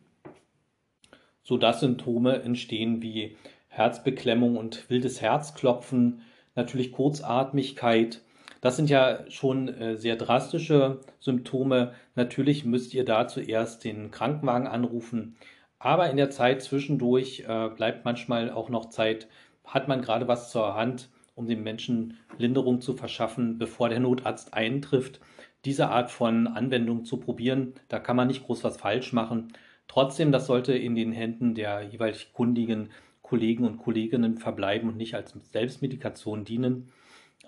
sodass 1.43 1.81
Symptome 1.81 2.43
entstehen 2.43 3.03
wie 3.03 3.37
Herzbeklemmung 3.69 4.57
und 4.57 4.89
wildes 4.91 5.21
Herzklopfen, 5.21 6.23
natürlich 6.55 6.93
Kurzatmigkeit, 6.93 8.21
das 8.63 8.77
sind 8.77 8.89
ja 8.89 9.29
schon 9.29 9.69
äh, 9.69 9.97
sehr 9.97 10.15
drastische 10.15 11.01
Symptome. 11.19 11.95
Natürlich 12.15 12.65
müsst 12.65 12.95
ihr 12.95 13.05
da 13.05 13.27
zuerst 13.27 13.85
den 13.85 14.13
Krankenwagen 14.13 14.69
anrufen. 14.69 15.37
Aber 15.81 16.09
in 16.09 16.17
der 16.17 16.31
Zeit 16.31 16.63
zwischendurch 16.63 17.45
äh, 17.47 17.69
bleibt 17.71 18.05
manchmal 18.05 18.51
auch 18.51 18.71
noch 18.71 18.89
Zeit, 18.89 19.27
hat 19.65 19.89
man 19.89 20.01
gerade 20.01 20.29
was 20.29 20.53
zur 20.53 20.77
Hand, 20.77 21.11
um 21.35 21.49
dem 21.49 21.65
Menschen 21.65 22.19
Linderung 22.39 22.81
zu 22.81 22.95
verschaffen, 22.95 23.59
bevor 23.59 23.89
der 23.89 23.99
Notarzt 23.99 24.55
eintrifft. 24.55 25.21
Diese 25.65 25.89
Art 25.89 26.13
von 26.13 26.47
Anwendung 26.47 27.05
zu 27.05 27.17
probieren, 27.17 27.75
da 27.89 27.99
kann 27.99 28.15
man 28.15 28.29
nicht 28.29 28.45
groß 28.45 28.63
was 28.63 28.77
falsch 28.77 29.13
machen. 29.13 29.53
Trotzdem, 29.89 30.31
das 30.31 30.47
sollte 30.47 30.73
in 30.73 30.95
den 30.95 31.11
Händen 31.11 31.57
der 31.57 31.83
jeweils 31.83 32.33
kundigen 32.33 32.91
Kollegen 33.23 33.65
und 33.65 33.79
Kolleginnen 33.79 34.39
verbleiben 34.39 34.89
und 34.89 34.97
nicht 34.99 35.17
als 35.17 35.35
Selbstmedikation 35.51 36.45
dienen. 36.45 36.93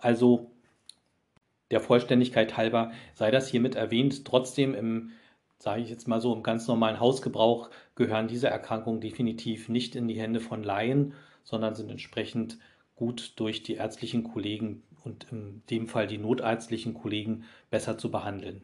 Also 0.01 0.51
der 1.71 1.81
Vollständigkeit 1.81 2.57
halber 2.57 2.93
sei 3.15 3.31
das 3.31 3.49
hiermit 3.49 3.75
erwähnt. 3.75 4.25
Trotzdem 4.25 4.75
im, 4.75 5.11
sage 5.59 5.83
ich 5.83 5.91
jetzt 5.91 6.09
mal 6.09 6.21
so, 6.21 6.35
im 6.35 6.43
ganz 6.43 6.69
normalen 6.69 7.01
Hausgebrauch 7.01 7.71
gehören 7.95 8.29
diese 8.29 8.49
Erkrankungen 8.49 9.01
definitiv 9.01 9.69
nicht 9.69 9.97
in 9.97 10.09
die 10.09 10.21
Hände 10.21 10.41
von 10.41 10.63
Laien, 10.63 11.15
sondern 11.43 11.75
sind 11.75 11.91
entsprechend 11.91 12.59
gut 12.95 13.33
durch 13.37 13.63
die 13.63 13.75
ärztlichen 13.75 14.25
Kollegen 14.25 14.83
und 15.05 15.27
in 15.31 15.63
dem 15.71 15.89
Fall 15.89 16.07
die 16.07 16.19
notärztlichen 16.19 16.95
Kollegen 16.95 17.45
besser 17.71 17.99
zu 17.99 18.11
behandeln. 18.11 18.63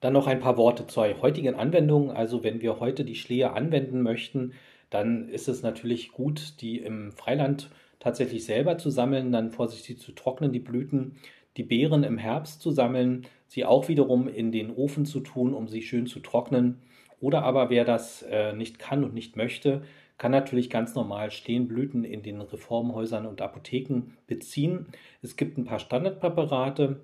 Dann 0.00 0.12
noch 0.12 0.28
ein 0.28 0.40
paar 0.40 0.56
Worte 0.56 0.86
zur 0.86 1.20
heutigen 1.20 1.56
Anwendung. 1.56 2.12
Also 2.12 2.44
wenn 2.44 2.60
wir 2.60 2.78
heute 2.78 3.04
die 3.04 3.16
Schlehe 3.16 3.52
anwenden 3.52 4.02
möchten, 4.02 4.52
dann 4.90 5.28
ist 5.28 5.48
es 5.48 5.62
natürlich 5.62 6.12
gut, 6.12 6.60
die 6.60 6.78
im 6.78 7.12
Freiland 7.12 7.70
tatsächlich 7.98 8.44
selber 8.44 8.78
zu 8.78 8.90
sammeln, 8.90 9.32
dann 9.32 9.50
vorsichtig 9.50 9.98
zu 9.98 10.12
trocknen, 10.12 10.52
die 10.52 10.60
Blüten 10.60 11.16
die 11.56 11.64
Beeren 11.64 12.04
im 12.04 12.18
Herbst 12.18 12.60
zu 12.60 12.70
sammeln, 12.70 13.26
sie 13.46 13.64
auch 13.64 13.88
wiederum 13.88 14.28
in 14.28 14.52
den 14.52 14.70
Ofen 14.70 15.06
zu 15.06 15.20
tun, 15.20 15.54
um 15.54 15.68
sie 15.68 15.82
schön 15.82 16.06
zu 16.06 16.20
trocknen. 16.20 16.82
Oder 17.20 17.42
aber 17.42 17.70
wer 17.70 17.84
das 17.84 18.22
äh, 18.22 18.52
nicht 18.52 18.78
kann 18.78 19.02
und 19.02 19.14
nicht 19.14 19.36
möchte, 19.36 19.82
kann 20.18 20.32
natürlich 20.32 20.68
ganz 20.68 20.94
normal 20.94 21.30
Stehenblüten 21.30 22.04
in 22.04 22.22
den 22.22 22.40
Reformhäusern 22.40 23.26
und 23.26 23.40
Apotheken 23.40 24.02
beziehen. 24.26 24.86
Es 25.22 25.36
gibt 25.36 25.58
ein 25.58 25.64
paar 25.64 25.78
Standardpräparate, 25.78 27.00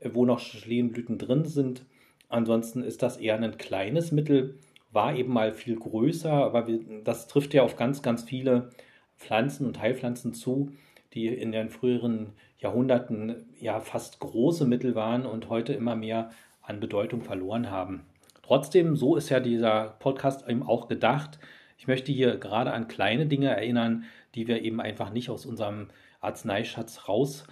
äh, 0.00 0.10
wo 0.12 0.24
noch 0.24 0.38
Stehenblüten 0.38 1.18
drin 1.18 1.44
sind. 1.44 1.86
Ansonsten 2.28 2.82
ist 2.82 3.02
das 3.02 3.16
eher 3.16 3.40
ein 3.40 3.56
kleines 3.56 4.12
Mittel, 4.12 4.58
war 4.90 5.14
eben 5.16 5.32
mal 5.32 5.52
viel 5.52 5.76
größer, 5.76 6.32
aber 6.32 6.66
das 7.04 7.26
trifft 7.26 7.54
ja 7.54 7.62
auf 7.62 7.76
ganz, 7.76 8.02
ganz 8.02 8.22
viele 8.22 8.70
Pflanzen 9.16 9.66
und 9.66 9.80
Heilpflanzen 9.80 10.32
zu, 10.34 10.72
die 11.14 11.28
in 11.28 11.52
den 11.52 11.70
früheren 11.70 12.32
Jahrhunderten 12.58 13.46
ja 13.58 13.80
fast 13.80 14.18
große 14.20 14.66
Mittel 14.66 14.94
waren 14.94 15.26
und 15.26 15.48
heute 15.48 15.72
immer 15.72 15.96
mehr 15.96 16.30
an 16.62 16.80
Bedeutung 16.80 17.22
verloren 17.22 17.70
haben. 17.70 18.06
Trotzdem, 18.42 18.96
so 18.96 19.16
ist 19.16 19.28
ja 19.28 19.40
dieser 19.40 19.96
Podcast 19.98 20.48
eben 20.48 20.62
auch 20.62 20.88
gedacht. 20.88 21.38
Ich 21.76 21.86
möchte 21.86 22.12
hier 22.12 22.36
gerade 22.36 22.72
an 22.72 22.88
kleine 22.88 23.26
Dinge 23.26 23.48
erinnern, 23.48 24.04
die 24.34 24.48
wir 24.48 24.62
eben 24.62 24.80
einfach 24.80 25.10
nicht 25.10 25.30
aus 25.30 25.46
unserem 25.46 25.88
Arzneischatz 26.20 27.08
raus 27.08 27.44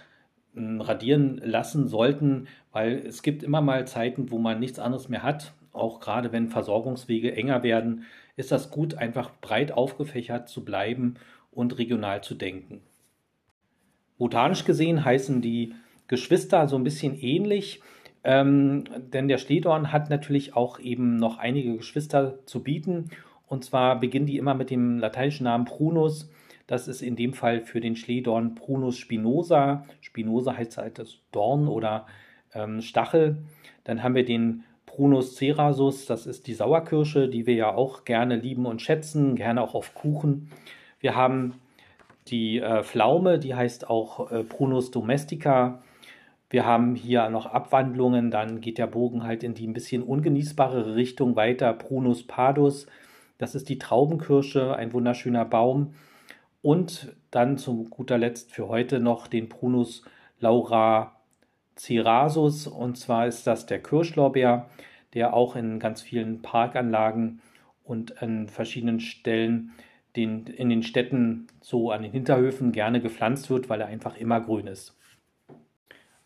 hm, 0.53 0.81
radieren 0.81 1.39
lassen 1.43 1.87
sollten, 1.87 2.47
weil 2.71 3.03
es 3.05 3.21
gibt 3.23 3.43
immer 3.43 3.61
mal 3.61 3.87
Zeiten, 3.87 4.31
wo 4.31 4.37
man 4.37 4.59
nichts 4.59 4.79
anderes 4.79 5.07
mehr 5.07 5.23
hat. 5.23 5.53
Auch 5.71 5.99
gerade 5.99 6.31
wenn 6.31 6.49
Versorgungswege 6.49 7.35
enger 7.35 7.63
werden, 7.63 8.03
ist 8.35 8.51
das 8.51 8.71
gut, 8.71 8.95
einfach 8.95 9.31
breit 9.39 9.71
aufgefächert 9.71 10.49
zu 10.49 10.65
bleiben 10.65 11.15
und 11.51 11.77
regional 11.77 12.23
zu 12.23 12.35
denken. 12.35 12.81
Botanisch 14.17 14.65
gesehen 14.65 15.03
heißen 15.03 15.41
die 15.41 15.73
Geschwister 16.07 16.67
so 16.67 16.75
ein 16.75 16.83
bisschen 16.83 17.19
ähnlich, 17.19 17.81
ähm, 18.23 18.83
denn 19.13 19.27
der 19.27 19.37
Schlehdorn 19.37 19.91
hat 19.91 20.09
natürlich 20.09 20.55
auch 20.55 20.79
eben 20.79 21.17
noch 21.17 21.37
einige 21.37 21.77
Geschwister 21.77 22.39
zu 22.45 22.63
bieten. 22.63 23.09
Und 23.47 23.63
zwar 23.63 23.99
beginnen 23.99 24.25
die 24.25 24.37
immer 24.37 24.53
mit 24.53 24.69
dem 24.69 24.99
lateinischen 24.99 25.45
Namen 25.45 25.65
Prunus. 25.65 26.29
Das 26.65 26.87
ist 26.89 27.01
in 27.01 27.15
dem 27.15 27.33
Fall 27.33 27.61
für 27.61 27.79
den 27.79 27.95
Schlehdorn 27.95 28.55
Prunus 28.55 28.97
spinosa. 28.97 29.85
Spinosa 30.01 30.57
heißt 30.57 30.77
halt 30.77 30.99
das 30.99 31.19
Dorn 31.31 31.67
oder 31.67 32.05
ähm, 32.53 32.81
Stachel. 32.81 33.37
Dann 33.85 34.03
haben 34.03 34.15
wir 34.15 34.25
den 34.25 34.63
Prunus 34.85 35.35
cerasus, 35.35 36.05
das 36.05 36.25
ist 36.25 36.47
die 36.47 36.53
Sauerkirsche, 36.53 37.29
die 37.29 37.45
wir 37.45 37.53
ja 37.53 37.73
auch 37.73 38.03
gerne 38.03 38.35
lieben 38.35 38.65
und 38.65 38.81
schätzen, 38.81 39.35
gerne 39.35 39.61
auch 39.61 39.75
auf 39.75 39.93
Kuchen. 39.93 40.49
Wir 40.99 41.15
haben 41.15 41.53
die 42.29 42.59
äh, 42.59 42.83
Pflaume, 42.83 43.39
die 43.39 43.55
heißt 43.55 43.89
auch 43.89 44.31
äh, 44.31 44.43
Prunus 44.43 44.91
domestica. 44.91 45.81
Wir 46.49 46.65
haben 46.65 46.95
hier 46.95 47.29
noch 47.29 47.45
Abwandlungen, 47.45 48.31
dann 48.31 48.61
geht 48.61 48.77
der 48.77 48.87
Bogen 48.87 49.23
halt 49.23 49.43
in 49.43 49.53
die 49.53 49.67
ein 49.67 49.73
bisschen 49.73 50.01
ungenießbarere 50.03 50.95
Richtung 50.95 51.35
weiter. 51.35 51.73
Prunus 51.73 52.25
padus, 52.25 52.87
das 53.37 53.53
ist 53.53 53.69
die 53.69 53.77
Traubenkirsche, 53.77 54.75
ein 54.75 54.93
wunderschöner 54.93 55.45
Baum. 55.45 55.93
Und 56.61 57.15
dann 57.31 57.57
zu 57.57 57.85
guter 57.89 58.17
Letzt 58.17 58.51
für 58.51 58.67
heute 58.67 58.99
noch 58.99 59.27
den 59.27 59.49
Prunus 59.49 60.03
laura 60.39 61.17
cerasus. 61.75 62.67
Und 62.67 62.97
zwar 62.97 63.27
ist 63.27 63.45
das 63.45 63.65
der 63.65 63.81
Kirschlorbeer, 63.81 64.69
der 65.13 65.33
auch 65.33 65.55
in 65.55 65.79
ganz 65.79 66.01
vielen 66.01 66.41
Parkanlagen 66.41 67.41
und 67.83 68.21
an 68.21 68.47
verschiedenen 68.47 68.99
Stellen 68.99 69.71
den, 70.17 70.47
in 70.47 70.69
den 70.69 70.83
Städten 70.83 71.47
so 71.61 71.91
an 71.91 72.01
den 72.01 72.11
Hinterhöfen 72.11 72.71
gerne 72.71 72.99
gepflanzt 72.99 73.49
wird, 73.49 73.69
weil 73.69 73.79
er 73.79 73.87
einfach 73.87 74.17
immer 74.17 74.41
grün 74.41 74.67
ist. 74.67 74.97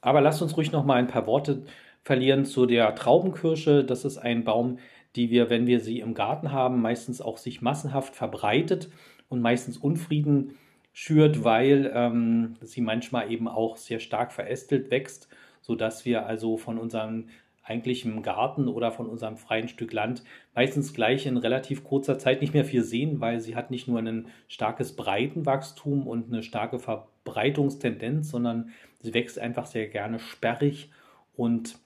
Aber 0.02 0.22
lasst 0.22 0.42
uns 0.42 0.58
ruhig 0.58 0.72
noch 0.72 0.86
mal 0.86 0.96
ein 0.96 1.08
paar 1.08 1.28
Worte 1.28 1.64
verlieren 2.02 2.46
zu 2.46 2.66
der 2.66 2.96
Traubenkirsche. 2.96 3.84
Das 3.84 4.06
ist 4.06 4.18
ein 4.18 4.44
Baum, 4.44 4.80
die 5.16 5.30
wir, 5.30 5.50
wenn 5.50 5.68
wir 5.68 5.80
sie 5.80 6.00
im 6.00 6.14
Garten 6.14 6.52
haben, 6.52 6.82
meistens 6.82 7.22
auch 7.22 7.38
sich 7.38 7.62
massenhaft 7.62 8.16
verbreitet 8.16 8.90
und 9.30 9.42
meistens 9.42 9.78
Unfrieden 9.78 10.56
schürt, 10.94 11.44
weil 11.44 11.92
ähm, 11.94 12.56
sie 12.62 12.82
manchmal 12.82 13.32
eben 13.32 13.48
auch 13.48 13.78
sehr 13.78 14.00
stark 14.00 14.32
verästelt 14.32 14.90
wächst, 14.90 15.30
sodass 15.62 16.06
wir 16.06 16.26
also 16.26 16.58
von 16.58 16.78
unseren 16.78 17.30
eigentlich 17.64 18.06
im 18.06 18.24
Garten 18.24 18.68
oder 18.68 18.92
von 18.92 19.08
unserem 19.08 19.38
freien 19.38 19.68
Stück 19.68 19.94
Land 19.94 20.24
meistens 20.56 20.94
gleich 20.94 21.26
in 21.26 21.38
relativ 21.38 21.84
kurzer 21.84 22.18
Zeit 22.18 22.42
nicht 22.42 22.54
mehr 22.54 22.66
viel 22.66 22.84
sehen, 22.84 23.20
weil 23.20 23.40
sie 23.40 23.56
hat 23.56 23.72
nicht 23.72 23.88
nur 23.88 24.00
ein 24.00 24.28
starkes 24.48 24.96
Breitenwachstum 24.96 26.08
und 26.08 26.32
eine 26.32 26.44
starke 26.44 26.80
Verbreitungstendenz, 26.80 28.30
sondern 28.30 28.70
sie 29.00 29.14
wächst 29.14 29.38
einfach 29.38 29.68
sehr 29.68 29.88
gerne 29.88 30.20
sperrig 30.20 30.90
und 31.36 31.78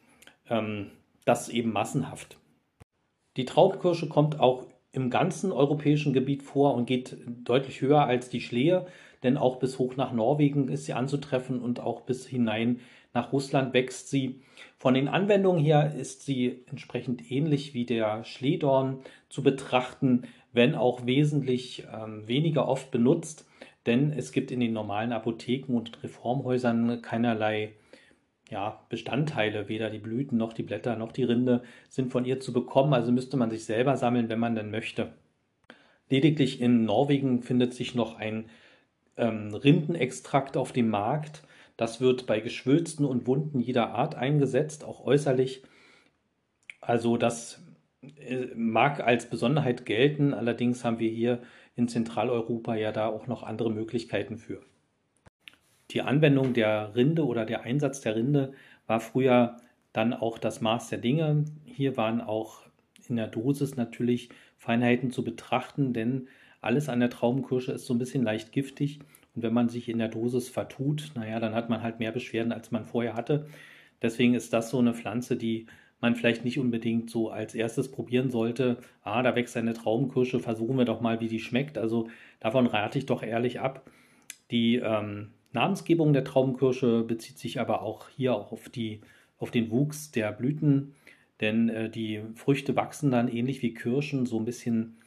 ähm, 0.50 0.91
das 1.25 1.50
eben 1.50 1.74
massenhaft. 1.74 2.38
Die 3.38 3.46
Traubkirsche 3.46 4.08
kommt 4.08 4.39
auch 4.39 4.65
im 4.94 5.10
ganzen 5.10 5.51
europäischen 5.51 6.13
Gebiet 6.13 6.41
vor 6.41 6.74
und 6.74 6.86
geht 6.86 7.17
deutlich 7.44 7.82
höher 7.82 8.05
als 8.05 8.29
die 8.29 8.39
Schlehe, 8.39 8.88
denn 9.24 9.38
auch 9.38 9.58
bis 9.58 9.77
hoch 9.77 9.98
nach 9.98 10.13
Norwegen 10.13 10.70
ist 10.70 10.86
sie 10.86 10.94
anzutreffen 10.94 11.60
und 11.62 11.82
auch 11.82 12.01
bis 12.01 12.25
hinein 12.25 12.79
nach 13.15 13.31
Russland 13.31 13.74
wächst 13.74 14.10
sie. 14.10 14.41
Von 14.77 14.93
den 14.93 15.07
Anwendungen 15.07 15.63
her 15.63 15.95
ist 15.95 16.24
sie 16.24 16.63
entsprechend 16.69 17.31
ähnlich 17.31 17.74
wie 17.74 17.86
der 17.86 18.24
Schlehdorn 18.24 19.00
zu 19.29 19.41
betrachten, 19.41 20.24
wenn 20.53 20.75
auch 20.75 21.05
wesentlich 21.05 21.86
ähm, 21.91 22.27
weniger 22.27 22.67
oft 22.67 22.91
benutzt, 22.91 23.50
denn 23.86 24.12
es 24.12 24.31
gibt 24.31 24.51
in 24.51 24.60
den 24.60 24.74
normalen 24.74 25.12
Apotheken 25.12 25.74
und 25.75 26.03
Reformhäusern 26.03 27.01
keinerlei 27.01 27.74
ja, 28.50 28.86
Bestandteile, 28.89 29.69
weder 29.69 29.89
die 29.89 30.00
Blüten 30.00 30.38
noch 30.38 30.53
die 30.53 30.63
Blätter 30.63 30.95
noch 30.95 31.12
die 31.12 31.24
Rinde 31.24 31.63
sind 31.89 32.12
von 32.12 32.25
ihr 32.25 32.39
zu 32.39 32.53
bekommen, 32.53 32.93
also 32.93 33.12
müsste 33.12 33.38
man 33.38 33.50
sich 33.50 33.65
selber 33.65 33.98
sammeln, 33.98 34.29
wenn 34.29 34.39
man 34.39 34.55
denn 34.55 34.69
möchte. 34.69 35.13
Lediglich 36.10 36.62
in 36.62 36.86
Norwegen 36.86 37.41
findet 37.41 37.74
sich 37.74 37.95
noch 37.95 38.19
ein 38.19 38.45
ähm, 39.17 39.53
Rindenextrakt 39.53 40.57
auf 40.57 40.72
dem 40.72 40.89
Markt, 40.89 41.43
das 41.77 42.00
wird 42.01 42.25
bei 42.25 42.39
Geschwülsten 42.39 43.05
und 43.05 43.27
Wunden 43.27 43.60
jeder 43.60 43.89
Art 43.89 44.15
eingesetzt, 44.15 44.84
auch 44.84 45.03
äußerlich. 45.03 45.63
Also 46.82 47.17
das 47.17 47.63
äh, 48.01 48.48
mag 48.55 49.01
als 49.01 49.29
Besonderheit 49.29 49.86
gelten, 49.86 50.34
allerdings 50.34 50.84
haben 50.86 51.00
wir 51.00 51.10
hier 51.10 51.41
in 51.75 51.88
Zentraleuropa 51.88 52.75
ja 52.75 52.91
da 52.91 53.08
auch 53.08 53.27
noch 53.27 53.44
andere 53.44 53.72
Möglichkeiten 53.72 54.38
für. 54.38 54.62
Die 55.91 56.01
Anwendung 56.01 56.53
der 56.53 56.96
Rinde 56.96 57.25
oder 57.25 57.46
der 57.46 57.62
Einsatz 57.63 58.01
der 58.01 58.15
Rinde 58.15 58.53
war 58.88 59.00
früher 59.00 59.58
dann 59.94 60.13
auch 60.13 60.38
das 60.38 60.62
Maß 60.62 60.89
der 60.89 61.00
Dinge. 61.00 61.46
Hier 61.63 61.98
waren 61.98 62.22
auch 62.22 62.63
in 63.08 63.17
der 63.17 63.27
Dosis 63.27 63.75
natürlich 63.75 64.29
Feinheiten 64.58 65.12
zu 65.12 65.24
betrachten, 65.24 65.94
denn 65.94 66.27
alles 66.62 66.89
an 66.89 67.00
der 67.00 67.10
Traubenkirsche 67.10 67.74
ist 67.74 67.86
so 67.86 67.94
ein 67.94 68.00
bisschen 68.00 68.24
leicht 68.24 68.51
giftig. 68.51 69.00
Und 69.35 69.43
wenn 69.43 69.53
man 69.53 69.69
sich 69.69 69.89
in 69.89 69.99
der 69.99 70.07
Dosis 70.07 70.49
vertut, 70.49 71.11
naja, 71.15 71.39
dann 71.39 71.53
hat 71.53 71.69
man 71.69 71.81
halt 71.81 71.99
mehr 71.99 72.11
Beschwerden, 72.11 72.51
als 72.51 72.71
man 72.71 72.85
vorher 72.85 73.15
hatte. 73.15 73.47
Deswegen 74.01 74.33
ist 74.33 74.53
das 74.53 74.69
so 74.69 74.79
eine 74.79 74.93
Pflanze, 74.93 75.35
die 75.35 75.67
man 76.01 76.15
vielleicht 76.15 76.45
nicht 76.45 76.59
unbedingt 76.59 77.09
so 77.09 77.29
als 77.29 77.55
erstes 77.55 77.91
probieren 77.91 78.29
sollte. 78.29 78.77
Ah, 79.01 79.23
da 79.23 79.35
wächst 79.35 79.57
eine 79.57 79.73
Traubenkirsche, 79.73 80.39
versuchen 80.39 80.77
wir 80.77 80.85
doch 80.85 81.01
mal, 81.01 81.19
wie 81.19 81.27
die 81.27 81.39
schmeckt. 81.39 81.77
Also 81.77 82.09
davon 82.39 82.67
rate 82.67 82.97
ich 82.97 83.05
doch 83.05 83.23
ehrlich 83.23 83.59
ab. 83.59 83.89
Die 84.51 84.75
ähm, 84.75 85.31
Namensgebung 85.53 86.13
der 86.13 86.23
Traubenkirsche 86.23 87.03
bezieht 87.03 87.39
sich 87.39 87.59
aber 87.59 87.81
auch 87.81 88.09
hier 88.09 88.35
auch 88.35 88.51
auf, 88.51 88.69
die, 88.69 89.01
auf 89.37 89.51
den 89.51 89.71
Wuchs 89.71 90.11
der 90.11 90.31
Blüten, 90.31 90.93
denn 91.41 91.69
äh, 91.69 91.89
die 91.89 92.21
Früchte 92.35 92.75
wachsen 92.75 93.09
dann 93.09 93.27
ähnlich 93.27 93.61
wie 93.61 93.73
Kirschen 93.73 94.25
so 94.25 94.37
ein 94.37 94.45
bisschen, 94.45 94.97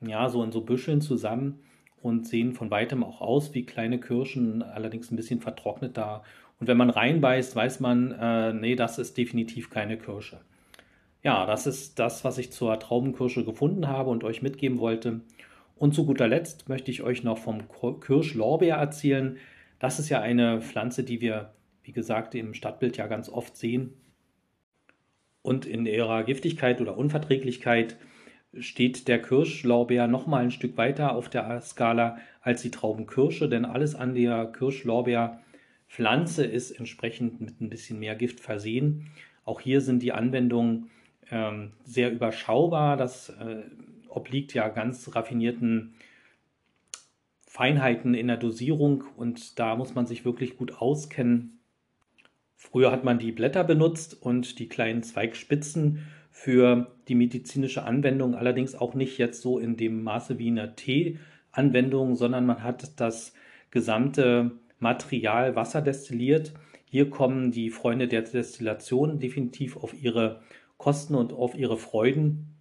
ja, 0.00 0.28
so 0.28 0.42
in 0.44 0.52
so 0.52 0.60
Büscheln 0.60 1.00
zusammen 1.00 1.60
und 2.06 2.26
sehen 2.26 2.52
von 2.52 2.70
weitem 2.70 3.04
auch 3.04 3.20
aus 3.20 3.52
wie 3.54 3.66
kleine 3.66 4.00
Kirschen, 4.00 4.62
allerdings 4.62 5.10
ein 5.10 5.16
bisschen 5.16 5.40
vertrocknet 5.40 5.96
da 5.96 6.22
und 6.58 6.68
wenn 6.68 6.76
man 6.76 6.90
reinbeißt, 6.90 7.54
weiß 7.54 7.80
man, 7.80 8.12
äh, 8.12 8.52
nee, 8.52 8.76
das 8.76 8.98
ist 8.98 9.16
definitiv 9.18 9.70
keine 9.70 9.98
Kirsche. 9.98 10.40
Ja, 11.22 11.44
das 11.44 11.66
ist 11.66 11.98
das, 11.98 12.24
was 12.24 12.38
ich 12.38 12.52
zur 12.52 12.78
Traubenkirsche 12.78 13.44
gefunden 13.44 13.88
habe 13.88 14.10
und 14.10 14.24
euch 14.24 14.42
mitgeben 14.42 14.78
wollte. 14.78 15.20
Und 15.76 15.94
zu 15.94 16.06
guter 16.06 16.28
Letzt 16.28 16.68
möchte 16.68 16.90
ich 16.90 17.02
euch 17.02 17.24
noch 17.24 17.38
vom 17.38 17.64
Kirschlorbeer 18.00 18.76
erzählen. 18.76 19.36
Das 19.78 19.98
ist 19.98 20.08
ja 20.08 20.20
eine 20.20 20.62
Pflanze, 20.62 21.04
die 21.04 21.20
wir, 21.20 21.52
wie 21.82 21.92
gesagt, 21.92 22.34
im 22.34 22.54
Stadtbild 22.54 22.96
ja 22.96 23.06
ganz 23.06 23.28
oft 23.28 23.56
sehen. 23.56 23.92
Und 25.42 25.66
in 25.66 25.84
ihrer 25.84 26.24
Giftigkeit 26.24 26.80
oder 26.80 26.96
Unverträglichkeit 26.96 27.98
steht 28.60 29.08
der 29.08 29.20
Kirschlorbeer 29.20 30.06
noch 30.06 30.26
mal 30.26 30.42
ein 30.42 30.50
Stück 30.50 30.76
weiter 30.76 31.14
auf 31.14 31.28
der 31.28 31.60
Skala 31.60 32.18
als 32.40 32.62
die 32.62 32.70
Traubenkirsche, 32.70 33.48
denn 33.48 33.64
alles 33.64 33.94
an 33.94 34.14
der 34.14 34.46
Kirschlorbeer 34.46 35.40
Pflanze 35.88 36.44
ist 36.44 36.72
entsprechend 36.72 37.40
mit 37.40 37.60
ein 37.60 37.70
bisschen 37.70 37.98
mehr 37.98 38.16
Gift 38.16 38.40
versehen. 38.40 39.10
Auch 39.44 39.60
hier 39.60 39.80
sind 39.80 40.02
die 40.02 40.12
Anwendungen 40.12 40.90
ähm, 41.30 41.72
sehr 41.84 42.12
überschaubar. 42.12 42.96
Das 42.96 43.30
äh, 43.30 43.62
obliegt 44.08 44.54
ja 44.54 44.68
ganz 44.68 45.14
raffinierten 45.14 45.94
Feinheiten 47.46 48.14
in 48.14 48.26
der 48.26 48.36
Dosierung 48.36 49.04
und 49.16 49.58
da 49.58 49.76
muss 49.76 49.94
man 49.94 50.06
sich 50.06 50.24
wirklich 50.24 50.56
gut 50.56 50.74
auskennen. 50.74 51.58
Früher 52.54 52.90
hat 52.90 53.04
man 53.04 53.18
die 53.18 53.32
Blätter 53.32 53.64
benutzt 53.64 54.20
und 54.20 54.58
die 54.58 54.68
kleinen 54.68 55.02
Zweigspitzen 55.02 56.06
für 56.38 56.88
die 57.08 57.14
medizinische 57.14 57.84
Anwendung, 57.84 58.34
allerdings 58.34 58.74
auch 58.74 58.92
nicht 58.92 59.16
jetzt 59.16 59.40
so 59.40 59.58
in 59.58 59.78
dem 59.78 60.02
Maße 60.02 60.38
wie 60.38 60.48
eine 60.48 60.76
Tee-Anwendung, 60.76 62.14
sondern 62.14 62.44
man 62.44 62.62
hat 62.62 63.00
das 63.00 63.32
gesamte 63.70 64.50
Material 64.78 65.56
Wasser 65.56 65.80
destilliert. 65.80 66.52
Hier 66.84 67.08
kommen 67.08 67.52
die 67.52 67.70
Freunde 67.70 68.06
der 68.06 68.20
Destillation 68.20 69.18
definitiv 69.18 69.78
auf 69.78 69.94
ihre 70.00 70.42
Kosten 70.76 71.14
und 71.14 71.32
auf 71.32 71.56
ihre 71.56 71.78
Freuden. 71.78 72.54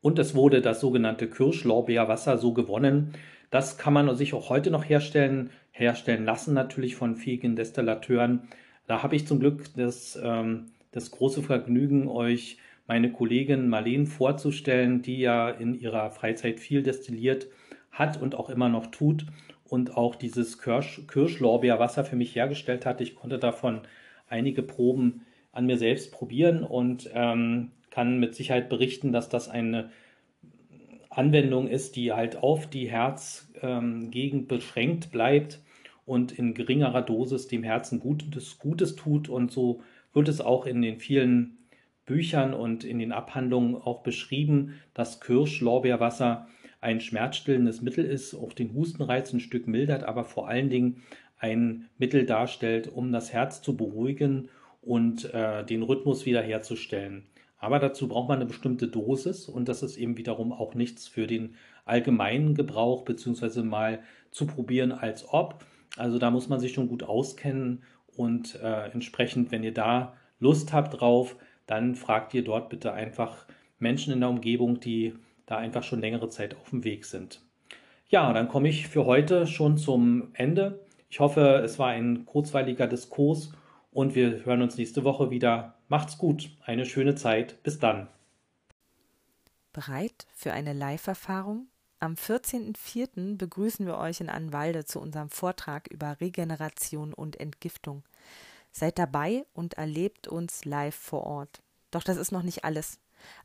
Und 0.00 0.18
es 0.18 0.34
wurde 0.34 0.60
das 0.60 0.80
sogenannte 0.80 1.30
Kirschlorbeerwasser 1.30 2.36
so 2.36 2.52
gewonnen. 2.52 3.12
Das 3.50 3.78
kann 3.78 3.92
man 3.92 4.12
sich 4.16 4.34
auch 4.34 4.50
heute 4.50 4.72
noch 4.72 4.88
herstellen, 4.88 5.50
herstellen 5.70 6.24
lassen 6.24 6.52
natürlich 6.52 6.96
von 6.96 7.14
fähigen 7.14 7.54
Destillateuren. 7.54 8.48
Da 8.88 9.04
habe 9.04 9.14
ich 9.14 9.28
zum 9.28 9.38
Glück 9.38 9.72
das, 9.76 10.18
ähm, 10.20 10.72
das 10.90 11.12
große 11.12 11.44
Vergnügen, 11.44 12.08
euch 12.08 12.58
meine 12.90 13.12
Kollegin 13.12 13.68
Marleen 13.68 14.04
vorzustellen, 14.04 15.00
die 15.00 15.20
ja 15.20 15.48
in 15.48 15.78
ihrer 15.78 16.10
Freizeit 16.10 16.58
viel 16.58 16.82
destilliert 16.82 17.46
hat 17.92 18.20
und 18.20 18.34
auch 18.34 18.50
immer 18.50 18.68
noch 18.68 18.88
tut 18.88 19.26
und 19.62 19.96
auch 19.96 20.16
dieses 20.16 20.58
Kirsch, 20.58 21.02
Kirschlorbeerwasser 21.06 22.04
für 22.04 22.16
mich 22.16 22.34
hergestellt 22.34 22.86
hat. 22.86 23.00
Ich 23.00 23.14
konnte 23.14 23.38
davon 23.38 23.82
einige 24.28 24.64
Proben 24.64 25.20
an 25.52 25.66
mir 25.66 25.78
selbst 25.78 26.10
probieren 26.10 26.64
und 26.64 27.08
ähm, 27.14 27.70
kann 27.90 28.18
mit 28.18 28.34
Sicherheit 28.34 28.68
berichten, 28.68 29.12
dass 29.12 29.28
das 29.28 29.48
eine 29.48 29.90
Anwendung 31.10 31.68
ist, 31.68 31.94
die 31.94 32.12
halt 32.12 32.42
auf 32.42 32.66
die 32.66 32.90
Herzgegend 32.90 34.12
ähm, 34.12 34.46
beschränkt 34.48 35.12
bleibt 35.12 35.60
und 36.06 36.32
in 36.32 36.54
geringerer 36.54 37.02
Dosis 37.02 37.46
dem 37.46 37.62
Herzen 37.62 38.00
Gutes, 38.00 38.58
Gutes 38.58 38.96
tut. 38.96 39.28
Und 39.28 39.52
so 39.52 39.80
wird 40.12 40.26
es 40.26 40.40
auch 40.40 40.66
in 40.66 40.82
den 40.82 40.98
vielen 40.98 41.59
Büchern 42.06 42.54
und 42.54 42.84
in 42.84 42.98
den 42.98 43.12
Abhandlungen 43.12 43.76
auch 43.76 44.02
beschrieben, 44.02 44.74
dass 44.94 45.20
Kirschlorbeerwasser 45.20 46.48
ein 46.80 47.00
schmerzstillendes 47.00 47.82
Mittel 47.82 48.04
ist, 48.04 48.34
auch 48.34 48.52
den 48.52 48.74
Hustenreiz 48.74 49.32
ein 49.32 49.40
Stück 49.40 49.66
mildert, 49.66 50.02
aber 50.04 50.24
vor 50.24 50.48
allen 50.48 50.70
Dingen 50.70 51.02
ein 51.38 51.88
Mittel 51.98 52.26
darstellt, 52.26 52.88
um 52.88 53.12
das 53.12 53.32
Herz 53.32 53.62
zu 53.62 53.76
beruhigen 53.76 54.48
und 54.82 55.32
äh, 55.32 55.64
den 55.64 55.82
Rhythmus 55.82 56.26
wiederherzustellen. 56.26 57.24
Aber 57.58 57.78
dazu 57.78 58.08
braucht 58.08 58.28
man 58.28 58.38
eine 58.38 58.46
bestimmte 58.46 58.88
Dosis 58.88 59.46
und 59.46 59.68
das 59.68 59.82
ist 59.82 59.98
eben 59.98 60.16
wiederum 60.16 60.52
auch 60.52 60.74
nichts 60.74 61.06
für 61.06 61.26
den 61.26 61.54
allgemeinen 61.84 62.54
Gebrauch, 62.54 63.02
beziehungsweise 63.02 63.62
mal 63.62 64.00
zu 64.30 64.46
probieren 64.46 64.92
als 64.92 65.28
ob. 65.28 65.64
Also 65.96 66.18
da 66.18 66.30
muss 66.30 66.48
man 66.48 66.60
sich 66.60 66.72
schon 66.72 66.88
gut 66.88 67.02
auskennen 67.02 67.82
und 68.16 68.58
äh, 68.62 68.90
entsprechend, 68.92 69.50
wenn 69.50 69.62
ihr 69.62 69.74
da 69.74 70.14
Lust 70.38 70.72
habt 70.72 71.00
drauf, 71.00 71.36
dann 71.70 71.94
fragt 71.94 72.34
ihr 72.34 72.42
dort 72.42 72.68
bitte 72.68 72.92
einfach 72.92 73.46
Menschen 73.78 74.12
in 74.12 74.18
der 74.18 74.28
Umgebung, 74.28 74.80
die 74.80 75.14
da 75.46 75.56
einfach 75.56 75.84
schon 75.84 76.00
längere 76.00 76.28
Zeit 76.28 76.56
auf 76.56 76.70
dem 76.70 76.82
Weg 76.82 77.04
sind. 77.04 77.42
Ja, 78.08 78.32
dann 78.32 78.48
komme 78.48 78.68
ich 78.68 78.88
für 78.88 79.04
heute 79.06 79.46
schon 79.46 79.78
zum 79.78 80.30
Ende. 80.32 80.84
Ich 81.08 81.20
hoffe, 81.20 81.62
es 81.64 81.78
war 81.78 81.90
ein 81.90 82.26
kurzweiliger 82.26 82.88
Diskurs 82.88 83.52
und 83.92 84.16
wir 84.16 84.44
hören 84.44 84.62
uns 84.62 84.78
nächste 84.78 85.04
Woche 85.04 85.30
wieder. 85.30 85.76
Macht's 85.86 86.18
gut, 86.18 86.50
eine 86.64 86.86
schöne 86.86 87.14
Zeit. 87.14 87.62
Bis 87.62 87.78
dann. 87.78 88.08
Bereit 89.72 90.26
für 90.34 90.52
eine 90.52 90.72
Live-Erfahrung? 90.72 91.68
Am 92.00 92.14
14.04. 92.14 93.36
begrüßen 93.36 93.86
wir 93.86 93.96
euch 93.98 94.20
in 94.20 94.28
Anwalde 94.28 94.84
zu 94.84 95.00
unserem 95.00 95.30
Vortrag 95.30 95.86
über 95.86 96.20
Regeneration 96.20 97.14
und 97.14 97.38
Entgiftung. 97.38 98.02
Seid 98.72 98.98
dabei 98.98 99.44
und 99.52 99.74
erlebt 99.74 100.26
uns 100.28 100.64
live 100.64 100.94
vor 100.94 101.24
Ort. 101.24 101.60
Doch 101.90 102.02
das 102.02 102.16
ist 102.16 102.32
noch 102.32 102.42
nicht 102.42 102.64
alles. 102.64 102.98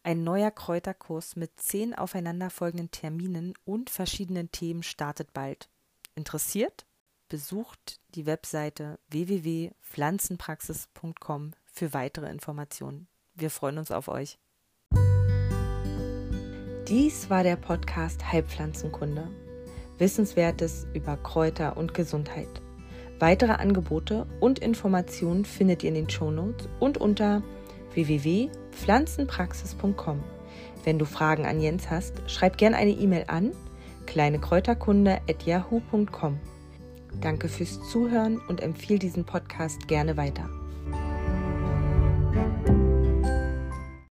Ein 0.03 0.23
neuer 0.23 0.51
Kräuterkurs 0.51 1.35
mit 1.35 1.59
zehn 1.59 1.93
aufeinanderfolgenden 1.93 2.91
Terminen 2.91 3.53
und 3.65 3.89
verschiedenen 3.89 4.49
Themen 4.51 4.83
startet 4.83 5.33
bald. 5.33 5.67
Interessiert? 6.15 6.85
Besucht 7.27 7.99
die 8.13 8.27
Webseite 8.27 8.99
www.pflanzenpraxis.com 9.09 11.53
für 11.65 11.93
weitere 11.93 12.29
Informationen. 12.29 13.07
Wir 13.33 13.49
freuen 13.49 13.79
uns 13.79 13.91
auf 13.91 14.07
euch. 14.07 14.39
Dies 16.87 17.29
war 17.31 17.41
der 17.43 17.55
Podcast 17.55 18.31
Heilpflanzenkunde. 18.31 19.27
Wissenswertes 19.97 20.85
über 20.93 21.17
Kräuter 21.17 21.77
und 21.77 21.95
Gesundheit. 21.95 22.61
Weitere 23.19 23.51
Angebote 23.53 24.27
und 24.39 24.59
Informationen 24.59 25.43
findet 25.45 25.83
ihr 25.83 25.89
in 25.89 25.95
den 25.95 26.09
Shownotes 26.09 26.69
und 26.79 26.97
unter 26.97 27.43
www.pflanzenpraxis.com. 27.93 30.23
Wenn 30.83 30.99
du 30.99 31.05
Fragen 31.05 31.45
an 31.45 31.61
Jens 31.61 31.89
hast, 31.89 32.21
schreib 32.27 32.57
gerne 32.57 32.75
eine 32.77 32.91
E-Mail 32.91 33.25
an 33.27 33.53
kleinekräuterkunde@yahoo.com. 34.05 36.39
Danke 37.21 37.47
fürs 37.47 37.79
Zuhören 37.89 38.41
und 38.47 38.61
empfehle 38.61 38.99
diesen 38.99 39.23
Podcast 39.25 39.87
gerne 39.87 40.17
weiter. 40.17 40.49